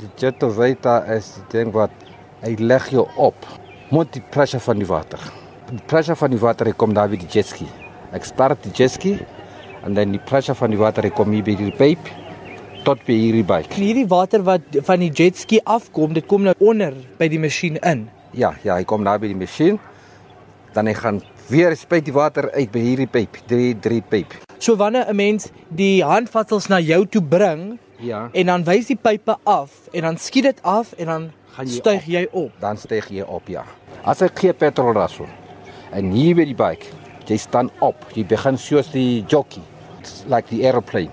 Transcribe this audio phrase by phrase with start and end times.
[0.00, 1.92] Die Jetovita is die ding wat
[2.40, 3.36] hy leg jou op.
[3.92, 5.20] Moet die pressure van die water.
[5.68, 7.66] Die pressure van die water kom daar by die jetski.
[8.16, 9.18] Ek start die jetski
[9.84, 12.08] en dan die pressure van die water kom hier by die pyp
[12.86, 13.76] tot by hierdie bike.
[13.76, 18.06] Hierdie water wat van die jetski afkom, dit kom nou onder by die masjien in.
[18.32, 19.76] Ja, ja, hy kom daar by die masjien.
[20.72, 21.20] Dan hy gaan
[21.52, 24.40] weer spuit die water uit by hierdie pyp, 3 3 pyp.
[24.56, 28.28] So wanneer 'n mens die handvatsels na jou toe bring Ja.
[28.32, 31.72] en dan wys die pype af en dan skiet dit af en dan Gaan jy
[31.80, 32.08] styg op.
[32.08, 32.52] jy op.
[32.60, 33.64] Dan styg jy op, ja.
[34.04, 35.26] As ek gee petrol daarso.
[35.92, 36.86] En hier by die bike,
[37.26, 37.96] jy staan op.
[38.14, 39.62] Jy begin soos die jockey,
[39.98, 41.10] It's like the aeroplane.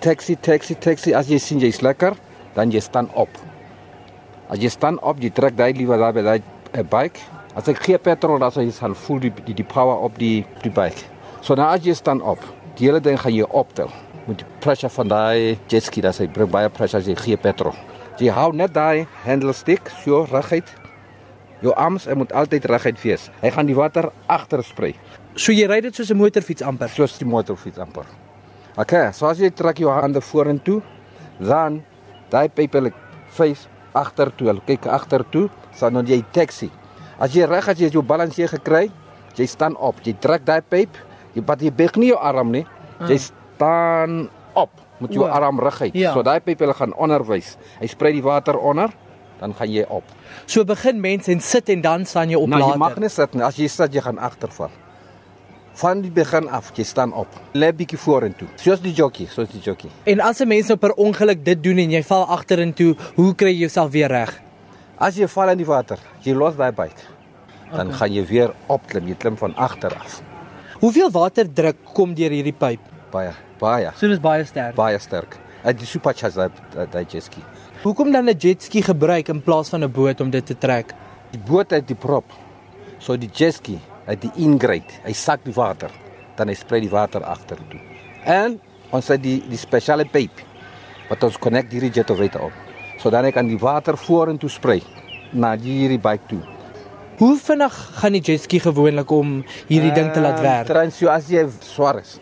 [0.00, 1.14] Taxi, taxi, taxi.
[1.14, 2.16] As jy sien jy's lekker,
[2.54, 3.28] dan jy staan op.
[4.50, 6.42] As jy staan op, jy trek daai liewer daar by daai
[6.72, 7.20] eh, bike.
[7.56, 10.70] As ek gee petrol daarso, jy sal voel die, die die power op die die
[10.70, 11.06] bike.
[11.40, 12.42] So nou as jy staan op,
[12.76, 13.88] die hele ding gaan jy optel
[14.26, 17.74] met die pressure van daai jetski, dat hy bring baie pressure as jy gee petrol.
[18.18, 20.64] Jy hou net daai handle stick so reguit.
[21.62, 23.30] Jou arms moet altyd reguit wees.
[23.42, 24.94] Hy gaan die water agter sprei,
[25.36, 26.88] So jy ry dit soos 'n motorfiets amper.
[26.88, 28.04] soos die motorfiets amper.
[28.78, 30.82] Okay, so as jy trek jou hande vorentoe,
[31.40, 31.82] dan
[32.30, 32.92] daai pype
[33.28, 35.50] face agtertoe, hulle kyk agtertoe,
[35.80, 36.70] dan dan jy taxi.
[37.18, 38.90] As jy reg as jy jou balans gekry,
[39.36, 40.88] jy staan op, jy trek daai pyp,
[41.34, 42.66] jy pat jy buig nie jou arm nie.
[43.00, 43.18] Jy
[43.56, 45.94] staan op met jou arm reguit.
[45.94, 46.12] ja.
[46.12, 47.56] So daai pype hulle gaan onderwys.
[47.80, 48.90] Hy sprei die water onder,
[49.40, 50.04] dan gaan jy op.
[50.46, 52.78] So begin mense en sit en dan staan jy op Nou jy later.
[52.78, 53.42] mag nie sit nie.
[53.44, 54.70] As jy sit, jy gaan agterval.
[55.76, 57.28] Van die begin af, jy staan op.
[57.52, 58.48] Lê bietjie vorentoe.
[58.56, 59.90] Soos die jockey, soos die jockey.
[60.06, 63.50] En as 'n mens nou per ongeluk dit doen en jy val agterentoe, hoe kry
[63.52, 64.40] jy jouself weer reg?
[64.98, 67.04] As jy val in die water, jy los daai byt.
[67.72, 70.22] Dan gaan jy weer opklim, jy klim van agter af.
[70.80, 72.80] Hoeveel waterdruk kom deur hierdie pyp?
[73.12, 74.74] Baie, baie, So dis baie sterk.
[74.76, 75.36] baie sterk.
[75.64, 77.42] Uit die supercharge daai daai jetski.
[77.82, 80.92] Hoekom dan 'n jetski gebruik in plaas van 'n boot om dit te trek?
[81.30, 82.24] Die boot het die prop.
[82.98, 84.94] So die jetski het die ingrate.
[85.04, 85.90] Hy sak die water,
[86.36, 87.80] dan hy sprei die water agtertoe.
[88.24, 90.30] En ons het die die spesiale pyp
[91.08, 92.52] wat ons connect hierdie jetoveta op.
[92.98, 94.82] So dan kan die water vorentoe sprei
[95.32, 96.40] na hierdie bike toe.
[97.18, 100.66] Hoe vinnig gaan die jetski gewoonlik om hierdie ding te laat werk?
[100.66, 102.20] Transio as jy swaar is.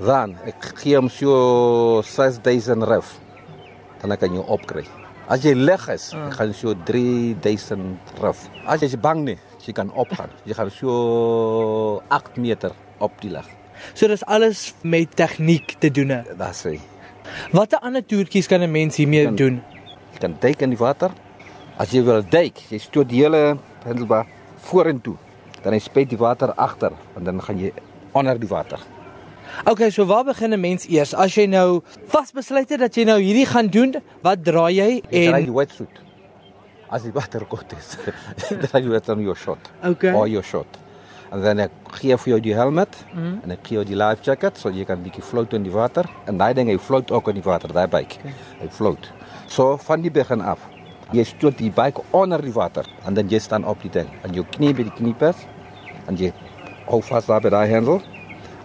[0.00, 3.18] Dan ek gee hom so 6000 ref.
[4.00, 4.86] Dan kan jy opkry.
[5.30, 6.30] As jy lig is, uh.
[6.34, 8.46] gaan so 3000 ref.
[8.64, 10.32] As jy bang nie, jy kan opgaan.
[10.48, 13.46] Jy gaan so 8 meter op die lig.
[13.94, 16.16] So dis alles met tegniek te doen.
[16.36, 16.78] Daar sê.
[17.52, 19.62] Watter ander toertjies kan 'n mens hiermee Kan- doen?
[20.12, 21.10] Jy kan duik in die water.
[21.78, 25.16] As jy wil duik, jy stoot die hele handelbaar vorentoe.
[25.62, 27.72] Dan hy spuit die water agter en dan gaan jy
[28.12, 28.80] onder die water.
[29.64, 31.14] Okay, so waar begin 'n mens eers?
[31.14, 35.26] As jy nou vasbesluit het dat jy nou hierdie gaan doen, wat draai jy Jy
[35.28, 36.00] draai en die wetsuit.
[36.90, 37.96] As die water koud is,
[38.62, 39.70] draai jy dan jou shot.
[39.84, 40.12] Okay.
[40.12, 40.66] Or your shot.
[41.30, 43.34] En dan ek gee vir jou die helmet mm.
[43.44, 46.08] en ek gee jou die life jacket so jy kan bietjie float in die water.
[46.26, 48.18] En daai ding hy float ook in die water, daai bike.
[48.18, 48.34] Okay.
[48.64, 49.10] Hy float.
[49.46, 50.58] So van die begin af.
[51.14, 54.10] Jy stoot die bike onder die water en dan jy staan op die ding.
[54.26, 55.46] En jou knie by die kniepas
[56.10, 56.32] en jy
[56.88, 58.00] hou vas daar by daai handle.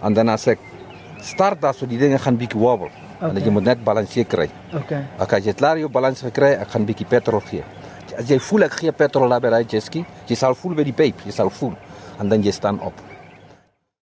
[0.02, 0.62] En dan as ek
[1.26, 2.90] start daar so die dinge gaan bietjie wobble.
[3.16, 3.28] Okay.
[3.30, 3.42] En Okay.
[3.46, 4.48] jy moet net balanseer kry.
[4.76, 5.02] Okay.
[5.18, 7.64] Ek as jy klaar jou balans gekry, ek gaan bietjie petrol gee.
[8.18, 10.92] As jy voel ek gee petrol daar by daai jetski, jy sal voel by die
[10.96, 11.74] pyp, jy sal voel
[12.20, 12.94] en dan jy staan op.